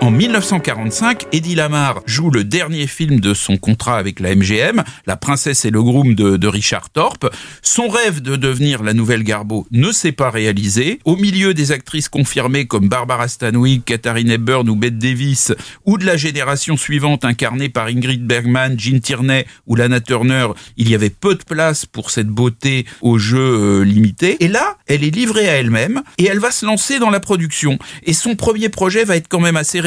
En 0.00 0.10
1945, 0.10 1.26
Eddie 1.32 1.54
Lamar 1.54 2.02
joue 2.06 2.30
le 2.30 2.44
dernier 2.44 2.86
film 2.86 3.20
de 3.20 3.34
son 3.34 3.56
contrat 3.56 3.98
avec 3.98 4.20
la 4.20 4.34
MGM, 4.34 4.82
La 5.06 5.16
princesse 5.16 5.64
et 5.64 5.70
le 5.70 5.82
groom 5.82 6.14
de, 6.14 6.46
Richard 6.46 6.90
Thorpe. 6.90 7.30
Son 7.62 7.88
rêve 7.88 8.22
de 8.22 8.36
devenir 8.36 8.82
la 8.82 8.94
nouvelle 8.94 9.22
Garbo 9.22 9.66
ne 9.70 9.92
s'est 9.92 10.12
pas 10.12 10.30
réalisé. 10.30 11.00
Au 11.04 11.16
milieu 11.16 11.52
des 11.52 11.72
actrices 11.72 12.08
confirmées 12.08 12.66
comme 12.66 12.88
Barbara 12.88 13.28
Stanwyck, 13.28 13.84
Katharine 13.84 14.30
Hepburn 14.30 14.68
ou 14.68 14.76
Bette 14.76 14.98
Davis, 14.98 15.52
ou 15.84 15.98
de 15.98 16.06
la 16.06 16.16
génération 16.16 16.76
suivante 16.76 17.24
incarnée 17.24 17.68
par 17.68 17.88
Ingrid 17.88 18.26
Bergman, 18.26 18.78
Jean 18.78 19.00
Tierney 19.00 19.46
ou 19.66 19.76
Lana 19.76 20.00
Turner, 20.00 20.48
il 20.76 20.88
y 20.88 20.94
avait 20.94 21.10
peu 21.10 21.34
de 21.34 21.42
place 21.42 21.86
pour 21.86 22.10
cette 22.10 22.28
beauté 22.28 22.86
au 23.02 23.18
jeu 23.18 23.38
euh, 23.38 23.84
limité. 23.84 24.42
Et 24.42 24.48
là, 24.48 24.76
elle 24.86 25.04
est 25.04 25.14
livrée 25.14 25.48
à 25.48 25.54
elle-même 25.54 26.02
et 26.18 26.26
elle 26.26 26.38
va 26.38 26.50
se 26.50 26.64
lancer 26.64 26.98
dans 26.98 27.10
la 27.10 27.20
production. 27.20 27.78
Et 28.04 28.12
son 28.12 28.36
premier 28.36 28.68
projet 28.68 29.04
va 29.04 29.16
être 29.16 29.28
quand 29.28 29.40
même 29.40 29.56
assez 29.56 29.80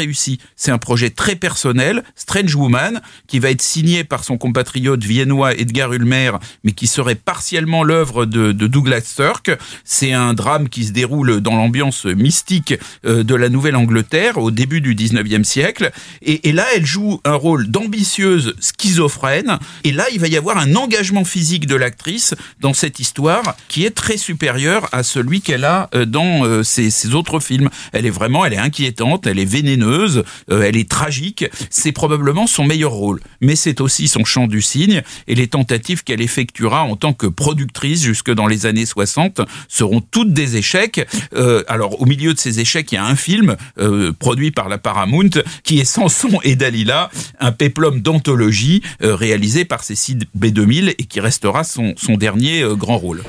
C'est 0.55 0.71
un 0.71 0.77
projet 0.77 1.09
très 1.09 1.35
personnel, 1.35 2.03
Strange 2.15 2.55
Woman, 2.55 3.01
qui 3.27 3.39
va 3.39 3.51
être 3.51 3.61
signé 3.61 4.03
par 4.03 4.23
son 4.23 4.37
compatriote 4.37 5.03
viennois 5.03 5.53
Edgar 5.53 5.93
Ulmer, 5.93 6.31
mais 6.63 6.71
qui 6.71 6.87
serait 6.87 7.15
partiellement 7.15 7.83
l'œuvre 7.83 8.25
de, 8.25 8.51
Douglas 8.51 9.01
Sirk. 9.01 9.51
C'est 9.83 10.13
un 10.13 10.33
drame 10.33 10.69
qui 10.69 10.85
se 10.85 10.91
déroule 10.91 11.41
dans 11.41 11.55
l'ambiance 11.55 12.05
mystique 12.05 12.75
euh, 13.05 13.23
de 13.23 13.35
la 13.35 13.49
Nouvelle-Angleterre 13.49 14.37
au 14.37 14.51
début 14.51 14.81
du 14.81 14.95
19e 14.95 15.43
siècle. 15.43 15.91
Et, 16.21 16.49
et 16.49 16.51
là, 16.51 16.65
elle 16.75 16.85
joue 16.85 17.19
un 17.25 17.35
rôle 17.35 17.67
d'ambitieuse 17.67 18.55
schizophrène. 18.59 19.59
Et 19.83 19.91
là, 19.91 20.05
il 20.13 20.19
va 20.19 20.27
y 20.27 20.37
avoir 20.37 20.57
un 20.57 20.75
engagement 20.75 21.25
physique 21.25 21.67
de 21.67 21.75
l'actrice 21.75 22.35
dans 22.59 22.73
cette 22.73 22.99
histoire 22.99 23.55
qui 23.67 23.85
est 23.85 23.91
très 23.91 24.17
supérieur 24.17 24.87
à 24.91 25.03
celui 25.03 25.41
qu'elle 25.41 25.65
a 25.65 25.89
euh, 25.95 26.05
dans 26.05 26.45
euh, 26.45 26.63
ses, 26.63 26.89
ses 26.89 27.15
autres 27.15 27.39
films. 27.39 27.69
Elle 27.91 28.05
est 28.05 28.11
vraiment, 28.11 28.45
elle 28.45 28.53
est 28.53 28.57
inquiétante, 28.57 29.27
elle 29.27 29.39
est 29.39 29.45
vénéneuse, 29.45 29.90
euh, 29.91 30.61
elle 30.63 30.77
est 30.77 30.89
tragique. 30.89 31.45
C'est 31.69 31.91
probablement 31.91 32.47
son 32.47 32.63
meilleur 32.63 32.91
rôle. 32.91 33.19
Mais 33.41 33.55
c'est 33.55 33.81
aussi 33.81 34.07
son 34.07 34.25
chant 34.25 34.47
du 34.47 34.61
cygne 34.61 35.01
et 35.27 35.35
les 35.35 35.47
tentatives 35.47 36.03
qu'elle 36.03 36.21
effectuera 36.21 36.83
en 36.83 36.95
tant 36.95 37.13
que 37.13 37.27
productrice 37.27 38.03
jusque 38.03 38.31
dans 38.31 38.47
les 38.47 38.65
années 38.65 38.85
60 38.85 39.41
seront 39.67 40.01
toutes 40.01 40.33
des 40.33 40.57
échecs. 40.57 41.07
Euh, 41.35 41.63
alors 41.67 42.01
au 42.01 42.05
milieu 42.05 42.33
de 42.33 42.39
ces 42.39 42.59
échecs, 42.59 42.91
il 42.91 42.95
y 42.95 42.97
a 42.97 43.05
un 43.05 43.15
film 43.15 43.55
euh, 43.79 44.11
produit 44.13 44.51
par 44.51 44.69
la 44.69 44.77
Paramount 44.77 45.29
qui 45.63 45.79
est 45.79 45.85
Samson 45.85 46.39
et 46.43 46.55
Dalila, 46.55 47.09
un 47.39 47.51
péplum 47.51 48.01
d'anthologie 48.01 48.81
réalisé 49.01 49.65
par 49.65 49.83
Cécile 49.83 50.25
B2000 50.37 50.95
et 50.97 51.03
qui 51.03 51.19
restera 51.19 51.63
son, 51.63 51.93
dernier 52.17 52.63
grand 52.77 52.97
rôle. 52.97 53.23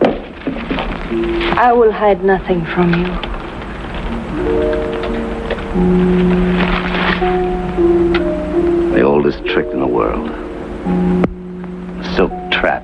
Oldest 9.22 9.46
trick 9.46 9.68
in 9.68 9.78
the 9.78 9.86
world. 9.86 10.28
A 10.28 12.14
silk 12.16 12.32
trap. 12.50 12.82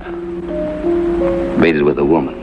Baited 1.61 1.83
with 1.83 1.99
a 1.99 2.05
woman. 2.05 2.37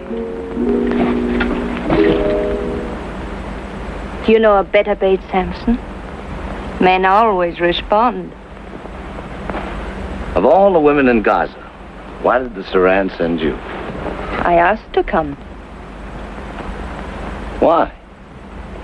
Do 4.25 4.31
you 4.33 4.39
know 4.39 4.57
a 4.57 4.65
better 4.65 4.95
bait, 4.95 5.21
Samson? 5.31 5.79
Men 6.81 7.05
always 7.05 7.61
respond. 7.61 8.33
Of 10.35 10.43
all 10.43 10.73
the 10.73 10.79
women 10.81 11.07
in 11.07 11.21
Gaza, 11.21 11.53
why 12.21 12.39
did 12.39 12.53
the 12.53 12.63
Saran 12.63 13.15
send 13.17 13.39
you? 13.39 13.53
I 14.43 14.55
asked 14.55 14.91
to 14.91 15.03
come. 15.03 15.35
Why? 17.61 17.93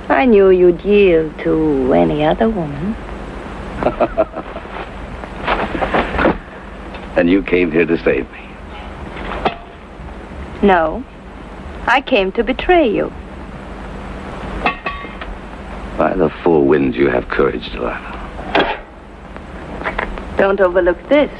I 0.08 0.24
knew 0.24 0.51
you'd 0.51 0.80
yield 0.86 1.38
to 1.39 1.94
any 1.94 2.24
other 2.24 2.48
woman. 2.48 2.96
And 7.15 7.30
you 7.30 7.44
came 7.44 7.72
here 7.72 7.86
to 7.86 7.98
save 8.03 8.30
me. 8.32 8.48
No. 10.63 11.03
I 11.88 12.01
came 12.01 12.32
to 12.34 12.44
betray 12.44 12.94
you. 12.94 13.12
By 15.98 16.13
the 16.15 16.30
four 16.44 16.65
winds, 16.65 16.96
you 16.96 17.10
have 17.10 17.27
courage, 17.27 17.70
Delilah. 17.72 18.18
Don't 20.38 20.62
overlook 20.62 20.98
this. 21.10 21.32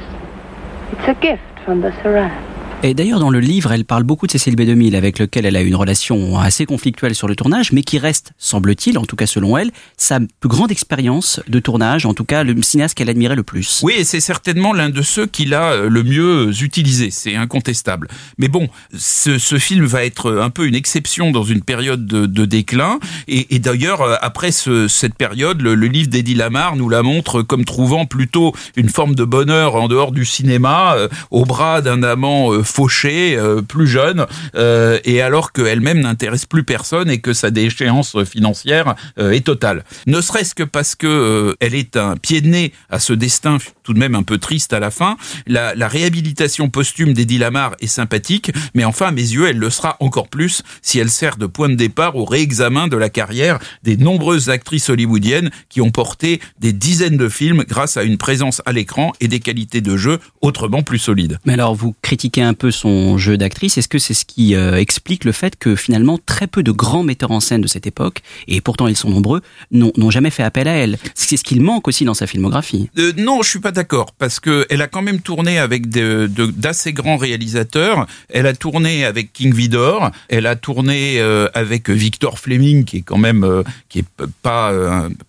It's 0.92 1.08
a 1.08 1.14
gift 1.14 1.42
from 1.64 1.80
the 1.80 1.90
Saran. 1.90 2.51
Et 2.84 2.94
d'ailleurs, 2.94 3.20
dans 3.20 3.30
le 3.30 3.38
livre, 3.38 3.70
elle 3.70 3.84
parle 3.84 4.02
beaucoup 4.02 4.26
de 4.26 4.32
Cécile 4.32 4.56
B2000, 4.56 4.96
avec 4.96 5.20
lequel 5.20 5.46
elle 5.46 5.54
a 5.54 5.60
une 5.60 5.76
relation 5.76 6.36
assez 6.40 6.66
conflictuelle 6.66 7.14
sur 7.14 7.28
le 7.28 7.36
tournage, 7.36 7.70
mais 7.70 7.84
qui 7.84 7.96
reste, 7.96 8.32
semble-t-il, 8.38 8.98
en 8.98 9.04
tout 9.04 9.14
cas 9.14 9.26
selon 9.26 9.56
elle, 9.56 9.70
sa 9.96 10.18
plus 10.18 10.48
grande 10.48 10.72
expérience 10.72 11.38
de 11.46 11.60
tournage, 11.60 12.06
en 12.06 12.12
tout 12.12 12.24
cas 12.24 12.42
le 12.42 12.60
cinéaste 12.60 12.96
qu'elle 12.96 13.08
admirait 13.08 13.36
le 13.36 13.44
plus. 13.44 13.82
Oui, 13.84 13.94
et 13.98 14.04
c'est 14.04 14.18
certainement 14.18 14.72
l'un 14.72 14.90
de 14.90 15.00
ceux 15.00 15.26
qu'il 15.26 15.54
a 15.54 15.74
euh, 15.74 15.88
le 15.88 16.02
mieux 16.02 16.50
utilisé, 16.60 17.12
c'est 17.12 17.36
incontestable. 17.36 18.08
Mais 18.38 18.48
bon, 18.48 18.68
ce, 18.98 19.38
film 19.58 19.84
va 19.84 20.04
être 20.04 20.32
un 20.32 20.50
peu 20.50 20.66
une 20.66 20.74
exception 20.74 21.30
dans 21.30 21.44
une 21.44 21.62
période 21.62 22.04
de, 22.04 22.44
déclin, 22.44 22.98
et, 23.28 23.60
d'ailleurs, 23.60 24.00
euh, 24.00 24.16
après 24.22 24.50
ce, 24.50 24.88
cette 24.88 25.14
période, 25.14 25.60
le, 25.60 25.76
le 25.76 25.86
livre 25.86 26.08
d'Eddie 26.08 26.34
Lamar 26.34 26.74
nous 26.74 26.88
la 26.88 27.04
montre 27.04 27.42
comme 27.42 27.64
trouvant 27.64 28.06
plutôt 28.06 28.52
une 28.74 28.88
forme 28.88 29.14
de 29.14 29.24
bonheur 29.24 29.76
en 29.76 29.86
dehors 29.86 30.10
du 30.10 30.24
cinéma, 30.24 30.94
euh, 30.96 31.08
au 31.30 31.44
bras 31.44 31.80
d'un 31.80 32.02
amant 32.02 32.50
euh, 32.72 32.82
fauché, 32.82 33.36
euh, 33.36 33.62
plus 33.62 33.86
jeune, 33.86 34.26
euh, 34.54 34.98
et 35.04 35.22
alors 35.22 35.52
qu'elle-même 35.52 36.00
n'intéresse 36.00 36.46
plus 36.46 36.64
personne 36.64 37.10
et 37.10 37.20
que 37.20 37.32
sa 37.32 37.50
déchéance 37.50 38.16
financière 38.24 38.94
euh, 39.18 39.30
est 39.30 39.46
totale. 39.46 39.84
Ne 40.06 40.20
serait-ce 40.20 40.54
que 40.54 40.62
parce 40.62 40.94
que 40.94 41.56
elle 41.60 41.74
est 41.74 41.96
un 41.96 42.16
pied 42.16 42.40
de 42.40 42.48
nez 42.48 42.72
à 42.90 42.98
ce 42.98 43.12
destin 43.12 43.58
tout 43.82 43.92
de 43.94 43.98
même 43.98 44.14
un 44.14 44.22
peu 44.22 44.38
triste 44.38 44.72
à 44.72 44.80
la 44.80 44.90
fin. 44.90 45.16
La, 45.46 45.74
la 45.74 45.88
réhabilitation 45.88 46.70
posthume 46.70 47.14
d'Eddie 47.14 47.38
Lamar 47.38 47.74
est 47.80 47.86
sympathique, 47.86 48.52
mais 48.74 48.84
enfin, 48.84 49.06
à 49.06 49.10
mes 49.10 49.22
yeux, 49.22 49.48
elle 49.48 49.58
le 49.58 49.70
sera 49.70 49.96
encore 50.00 50.28
plus 50.28 50.62
si 50.82 50.98
elle 50.98 51.10
sert 51.10 51.36
de 51.36 51.46
point 51.46 51.68
de 51.68 51.74
départ 51.74 52.16
au 52.16 52.24
réexamen 52.24 52.88
de 52.88 52.96
la 52.96 53.08
carrière 53.08 53.58
des 53.82 53.96
nombreuses 53.96 54.50
actrices 54.50 54.88
hollywoodiennes 54.88 55.50
qui 55.68 55.80
ont 55.80 55.90
porté 55.90 56.40
des 56.60 56.72
dizaines 56.72 57.16
de 57.16 57.28
films 57.28 57.64
grâce 57.68 57.96
à 57.96 58.02
une 58.04 58.18
présence 58.18 58.62
à 58.66 58.72
l'écran 58.72 59.12
et 59.20 59.28
des 59.28 59.40
qualités 59.40 59.80
de 59.80 59.96
jeu 59.96 60.18
autrement 60.40 60.82
plus 60.82 60.98
solides. 60.98 61.38
Mais 61.44 61.54
alors, 61.54 61.74
vous 61.74 61.94
critiquez 62.02 62.42
un 62.42 62.54
peu 62.54 62.61
son 62.70 63.18
jeu 63.18 63.36
d'actrice. 63.36 63.78
Est-ce 63.78 63.88
que 63.88 63.98
c'est 63.98 64.14
ce 64.14 64.24
qui 64.24 64.54
euh, 64.54 64.76
explique 64.76 65.24
le 65.24 65.32
fait 65.32 65.56
que 65.56 65.76
finalement 65.76 66.18
très 66.24 66.46
peu 66.46 66.62
de 66.62 66.70
grands 66.70 67.02
metteurs 67.02 67.30
en 67.30 67.40
scène 67.40 67.60
de 67.60 67.66
cette 67.66 67.86
époque, 67.86 68.18
et 68.48 68.60
pourtant 68.60 68.86
ils 68.86 68.96
sont 68.96 69.10
nombreux, 69.10 69.42
n'ont 69.70 70.10
jamais 70.10 70.30
fait 70.30 70.42
appel 70.42 70.68
à 70.68 70.72
elle 70.72 70.98
C'est 71.14 71.36
ce 71.36 71.44
qu'il 71.44 71.60
manque 71.60 71.88
aussi 71.88 72.04
dans 72.04 72.14
sa 72.14 72.26
filmographie. 72.26 72.88
Euh, 72.98 73.12
non, 73.16 73.42
je 73.42 73.50
suis 73.50 73.58
pas 73.58 73.72
d'accord 73.72 74.12
parce 74.12 74.40
que 74.40 74.66
elle 74.70 74.82
a 74.82 74.88
quand 74.88 75.02
même 75.02 75.20
tourné 75.20 75.58
avec 75.58 75.88
d'assez 75.88 76.92
grands 76.92 77.16
réalisateurs. 77.16 78.06
Elle 78.28 78.46
a 78.46 78.54
tourné 78.54 79.04
avec 79.04 79.32
King 79.32 79.54
Vidor, 79.54 80.10
elle 80.28 80.46
a 80.46 80.56
tourné 80.56 81.20
euh, 81.20 81.48
avec 81.54 81.90
Victor 81.90 82.38
Fleming, 82.38 82.84
qui 82.84 82.98
est 82.98 83.02
quand 83.02 83.18
même 83.18 83.62
qui 83.88 84.00
est 84.00 84.26
pas 84.42 84.72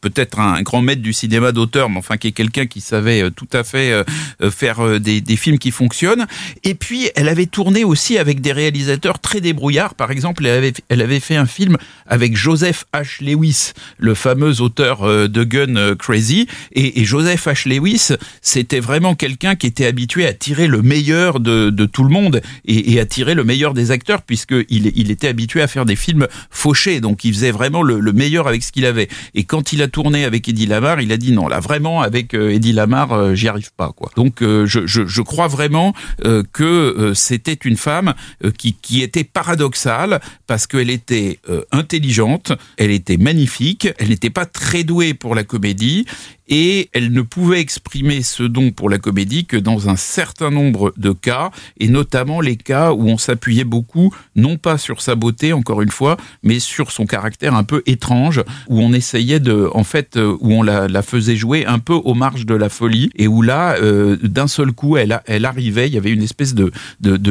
peut-être 0.01 0.39
un 0.39 0.61
grand 0.61 0.81
maître 0.81 1.01
du 1.01 1.13
cinéma 1.13 1.51
d'auteur, 1.51 1.89
mais 1.89 1.97
enfin 1.97 2.17
qui 2.17 2.27
est 2.27 2.31
quelqu'un 2.31 2.65
qui 2.65 2.81
savait 2.81 3.29
tout 3.31 3.47
à 3.53 3.63
fait 3.63 4.03
faire 4.51 4.99
des, 4.99 5.21
des 5.21 5.35
films 5.35 5.57
qui 5.57 5.71
fonctionnent. 5.71 6.27
Et 6.63 6.75
puis 6.75 7.09
elle 7.15 7.22
avait 7.29 7.45
tourné 7.45 7.83
aussi 7.83 8.17
avec 8.17 8.41
des 8.41 8.51
réalisateurs 8.51 9.19
très 9.19 9.41
débrouillards. 9.41 9.95
Par 9.95 10.11
exemple, 10.11 10.45
elle 10.45 10.57
avait, 10.57 10.73
elle 10.89 11.01
avait 11.01 11.19
fait 11.19 11.35
un 11.35 11.45
film 11.45 11.77
avec 12.07 12.35
Joseph 12.35 12.85
H. 12.93 13.23
Lewis, 13.23 13.71
le 13.97 14.13
fameux 14.13 14.61
auteur 14.61 15.03
de 15.29 15.43
Gun 15.43 15.95
Crazy. 15.95 16.47
Et, 16.73 17.01
et 17.01 17.05
Joseph 17.05 17.47
H. 17.47 17.67
Lewis, 17.69 18.09
c'était 18.41 18.79
vraiment 18.79 19.15
quelqu'un 19.15 19.55
qui 19.55 19.67
était 19.67 19.85
habitué 19.85 20.25
à 20.25 20.33
tirer 20.33 20.67
le 20.67 20.81
meilleur 20.81 21.39
de, 21.39 21.69
de 21.69 21.85
tout 21.85 22.03
le 22.03 22.09
monde 22.09 22.41
et, 22.65 22.93
et, 22.93 22.99
à 22.99 23.05
tirer 23.05 23.33
le 23.33 23.43
meilleur 23.43 23.73
des 23.73 23.91
acteurs, 23.91 24.21
puisqu'il 24.21 24.91
il 24.95 25.11
était 25.11 25.27
habitué 25.27 25.61
à 25.61 25.67
faire 25.67 25.85
des 25.85 25.95
films 25.95 26.27
fauchés. 26.49 26.99
Donc 27.01 27.23
il 27.25 27.33
faisait 27.33 27.51
vraiment 27.51 27.83
le, 27.83 27.99
le 27.99 28.13
meilleur 28.13 28.47
avec 28.47 28.63
ce 28.63 28.71
qu'il 28.71 28.85
avait. 28.85 29.07
Et 29.35 29.43
quand 29.43 29.73
il 29.73 29.81
a 29.81 29.87
tourné 29.87 30.25
avec 30.25 30.47
Eddie 30.47 30.65
Lamar, 30.65 31.01
il 31.01 31.11
a 31.11 31.17
dit 31.17 31.31
non, 31.31 31.47
là 31.47 31.59
vraiment 31.59 32.01
avec 32.01 32.33
euh, 32.33 32.53
Eddie 32.53 32.73
Lamar, 32.73 33.11
euh, 33.13 33.35
j'y 33.35 33.47
arrive 33.47 33.71
pas. 33.75 33.91
quoi. 33.95 34.11
Donc 34.15 34.41
euh, 34.41 34.65
je, 34.65 34.85
je, 34.85 35.05
je, 35.05 35.21
crois 35.21 35.47
vraiment 35.47 35.93
euh, 36.25 36.43
que 36.53 36.63
euh, 36.63 37.02
c'était 37.13 37.53
une 37.53 37.77
femme 37.77 38.13
euh, 38.43 38.51
qui, 38.51 38.73
qui 38.73 39.01
était 39.01 39.23
paradoxale 39.23 40.21
parce 40.47 40.67
qu'elle 40.67 40.89
était 40.89 41.39
intelligente, 41.71 42.51
elle 42.77 42.91
était 42.91 43.17
magnifique, 43.17 43.87
elle 43.97 44.09
n'était 44.09 44.29
pas 44.29 44.45
très 44.45 44.83
douée 44.83 45.13
pour 45.13 45.35
la 45.35 45.43
comédie 45.43 46.05
et 46.47 46.89
elle 46.93 47.11
ne 47.11 47.21
pouvait 47.21 47.59
exprimer 47.59 48.21
ce 48.21 48.43
don 48.43 48.71
pour 48.71 48.89
la 48.89 48.97
comédie 48.97 49.45
que 49.45 49.57
dans 49.57 49.89
un 49.89 49.95
certain 49.95 50.51
nombre 50.51 50.93
de 50.97 51.11
cas, 51.11 51.51
et 51.79 51.87
notamment 51.87 52.41
les 52.41 52.57
cas 52.57 52.91
où 52.91 53.07
on 53.07 53.17
s'appuyait 53.17 53.63
beaucoup, 53.63 54.13
non 54.35 54.57
pas 54.57 54.77
sur 54.77 55.01
sa 55.01 55.15
beauté, 55.15 55.53
encore 55.53 55.81
une 55.81 55.91
fois, 55.91 56.17
mais 56.43 56.59
sur 56.59 56.91
son 56.91 57.05
caractère 57.05 57.55
un 57.55 57.63
peu 57.63 57.81
étrange, 57.85 58.43
où 58.67 58.79
on 58.81 58.93
essayait 58.93 59.39
de, 59.39 59.69
en 59.73 59.83
fait, 59.83 60.17
euh, 60.17 60.35
où 60.39 60.53
on 60.53 60.63
la, 60.63 61.01
faisait 61.01 61.35
jouer 61.35 61.65
un 61.65 61.79
peu 61.79 61.93
aux 61.93 62.13
marges 62.13 62.45
de 62.45 62.55
la 62.55 62.69
folie, 62.69 63.09
et 63.15 63.27
où 63.27 63.41
là, 63.41 63.75
euh, 63.81 64.17
d'un 64.21 64.47
seul 64.47 64.71
coup, 64.71 64.97
elle, 64.97 65.11
arrivait, 65.45 65.87
il 65.87 65.93
y 65.93 65.97
avait 65.97 66.11
une 66.11 66.23
espèce 66.23 66.53
de, 66.53 66.71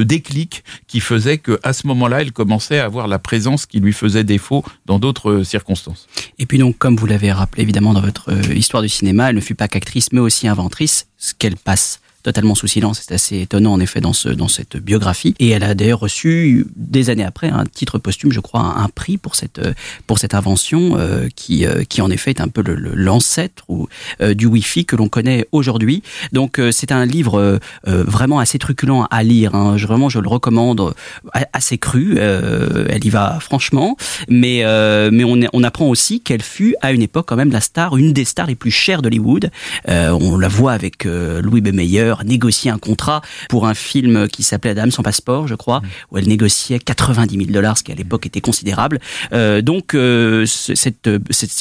déclic 0.02 0.64
qui 0.88 1.00
faisait 1.00 1.38
que 1.38 1.59
à 1.62 1.73
ce 1.73 1.87
moment-là, 1.87 2.23
elle 2.23 2.33
commençait 2.33 2.78
à 2.78 2.85
avoir 2.85 3.09
la 3.09 3.19
présence 3.19 3.66
qui 3.66 3.81
lui 3.81 3.92
faisait 3.92 4.25
défaut 4.25 4.64
dans 4.87 4.99
d'autres 4.99 5.42
circonstances. 5.42 6.07
Et 6.38 6.47
puis 6.47 6.59
donc, 6.59 6.76
comme 6.78 6.97
vous 6.97 7.07
l'avez 7.07 7.33
rappelé 7.33 7.62
évidemment 7.62 7.92
dans 7.92 8.00
votre 8.00 8.31
euh, 8.31 8.54
histoire 8.54 8.83
du 8.83 8.88
cinéma, 8.88 9.01
elle 9.11 9.37
ne 9.37 9.40
fut 9.40 9.54
pas 9.54 9.68
qu'actrice, 9.68 10.12
mais 10.12 10.21
aussi 10.21 10.49
inventrice, 10.49 11.06
ce 11.18 11.35
qu'elle 11.35 11.56
passe 11.56 12.00
totalement 12.22 12.54
sous 12.54 12.66
silence. 12.66 13.00
C'est 13.02 13.14
assez 13.14 13.40
étonnant 13.40 13.72
en 13.72 13.80
effet 13.80 14.00
dans, 14.00 14.12
ce, 14.12 14.28
dans 14.28 14.48
cette 14.48 14.76
biographie. 14.76 15.34
Et 15.38 15.50
elle 15.50 15.64
a 15.64 15.74
d'ailleurs 15.74 16.00
reçu 16.00 16.66
des 16.76 17.10
années 17.10 17.24
après 17.24 17.48
un 17.48 17.64
titre 17.66 17.98
posthume, 17.98 18.32
je 18.32 18.40
crois, 18.40 18.60
un, 18.60 18.88
prix 18.88 19.18
pour 19.18 19.34
cette, 19.34 19.60
pour 20.06 20.18
cette 20.18 20.34
invention 20.34 20.96
euh, 20.96 21.28
qui, 21.34 21.66
euh, 21.66 21.84
qui 21.84 22.00
en 22.02 22.10
effet 22.10 22.30
est 22.30 22.40
un 22.40 22.48
peu 22.48 22.62
l'ancêtre 22.94 23.64
le, 23.68 23.86
euh, 24.20 24.34
du 24.34 24.46
Wi-Fi 24.46 24.84
que 24.84 24.96
l'on 24.96 25.08
connaît 25.08 25.46
aujourd'hui. 25.52 26.02
Donc 26.32 26.60
c'est 26.70 26.92
un 26.92 27.04
livre 27.04 27.58
vraiment 27.84 28.38
assez 28.38 28.58
truculent 28.58 29.06
à 29.10 29.22
lire. 29.22 29.54
Hein. 29.54 29.76
Je, 29.76 29.86
vraiment, 29.86 30.08
je 30.08 30.18
le 30.18 30.28
recommande 30.28 30.94
assez 31.52 31.78
cru. 31.78 32.18
elle 32.18 33.04
y 33.04 33.10
va 33.10 33.38
franchement, 33.40 33.96
mais 34.28 34.62
mais 35.10 35.24
on, 35.24 35.40
on 35.52 35.64
apprend 35.64 35.86
aussi 35.86 36.20
qu'elle 36.20 36.42
fut 36.42 36.74
à 36.80 36.92
une 36.92 37.02
époque 37.02 37.26
quand 37.26 37.36
même 37.36 37.52
la 37.52 37.60
star, 37.60 37.96
une 37.96 38.12
des 38.12 38.24
stars 38.24 38.46
les 38.46 38.54
plus 38.54 38.70
chères 38.70 39.02
d'Hollywood. 39.02 39.50
on 39.88 40.38
la 40.38 40.48
voit 40.48 40.72
avec 40.72 41.04
Louis 41.04 41.60
B. 41.60 41.72
Négocier 42.25 42.71
un 42.71 42.78
contrat 42.78 43.23
pour 43.49 43.66
un 43.66 43.75
film 43.75 44.28
qui 44.28 44.42
s'appelait 44.42 44.75
Dame 44.75 44.90
sans 44.90 45.02
passeport, 45.02 45.49
je 45.49 45.54
crois, 45.54 45.83
où 46.11 46.19
elle 46.19 46.28
négociait 46.28 46.78
90 46.78 47.37
000 47.37 47.50
dollars, 47.50 47.78
ce 47.78 47.83
qui 47.83 47.92
à 47.92 47.95
l'époque 47.95 48.26
était 48.26 48.40
considérable. 48.40 49.00
Euh, 49.33 49.62
donc, 49.62 49.95
euh, 49.95 50.47
cette, 50.47 51.11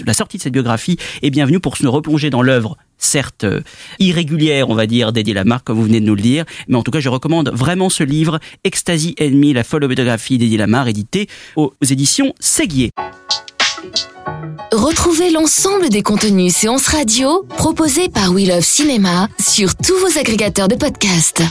la 0.05 0.13
sortie 0.13 0.37
de 0.37 0.43
cette 0.43 0.53
biographie 0.53 0.97
est 1.21 1.29
bienvenue 1.29 1.59
pour 1.59 1.77
se 1.77 1.87
replonger 1.87 2.29
dans 2.29 2.41
l'œuvre 2.41 2.77
certes 2.97 3.43
euh, 3.43 3.61
irrégulière, 3.99 4.69
on 4.69 4.75
va 4.75 4.85
dire, 4.85 5.11
d'Eddie 5.11 5.33
Lamar, 5.33 5.63
comme 5.63 5.77
vous 5.77 5.83
venez 5.83 5.99
de 5.99 6.05
nous 6.05 6.15
le 6.15 6.21
dire. 6.21 6.45
Mais 6.67 6.77
en 6.77 6.83
tout 6.83 6.91
cas, 6.91 6.99
je 6.99 7.09
recommande 7.09 7.49
vraiment 7.53 7.89
ce 7.89 8.03
livre, 8.03 8.39
Ecstasy 8.63 9.15
Enemy, 9.19 9.53
la 9.53 9.63
folle 9.63 9.87
biographie 9.87 10.37
d'Eddie 10.37 10.57
Lamar, 10.57 10.87
édité 10.87 11.27
aux 11.55 11.73
éditions 11.81 12.33
Séguier. 12.39 12.91
Retrouvez 14.81 15.29
l'ensemble 15.29 15.89
des 15.89 16.01
contenus 16.01 16.55
séances 16.55 16.87
radio 16.87 17.45
proposés 17.55 18.09
par 18.09 18.31
We 18.31 18.47
Love 18.47 18.63
Cinéma 18.63 19.27
sur 19.39 19.75
tous 19.75 19.95
vos 19.99 20.17
agrégateurs 20.17 20.67
de 20.67 20.73
podcasts. 20.73 21.43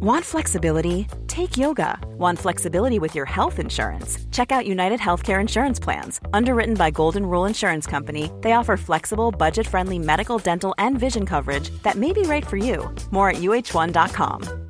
Want 0.00 0.24
flexibility? 0.24 1.06
Take 1.28 1.56
yoga. 1.56 1.96
Want 2.18 2.40
flexibility 2.40 2.98
with 2.98 3.14
your 3.14 3.26
health 3.26 3.60
insurance? 3.60 4.18
Check 4.32 4.50
out 4.50 4.66
United 4.66 4.98
Healthcare 4.98 5.40
Insurance 5.40 5.78
Plans. 5.78 6.20
Underwritten 6.32 6.74
by 6.74 6.90
Golden 6.90 7.26
Rule 7.26 7.44
Insurance 7.44 7.86
Company, 7.86 8.28
they 8.40 8.54
offer 8.54 8.76
flexible, 8.76 9.30
budget 9.30 9.68
friendly 9.68 10.00
medical, 10.00 10.38
dental, 10.38 10.74
and 10.78 10.98
vision 10.98 11.24
coverage 11.24 11.70
that 11.84 11.94
may 11.94 12.12
be 12.12 12.22
right 12.22 12.44
for 12.44 12.56
you. 12.56 12.92
More 13.12 13.28
at 13.30 13.36
uh1.com. 13.36 14.63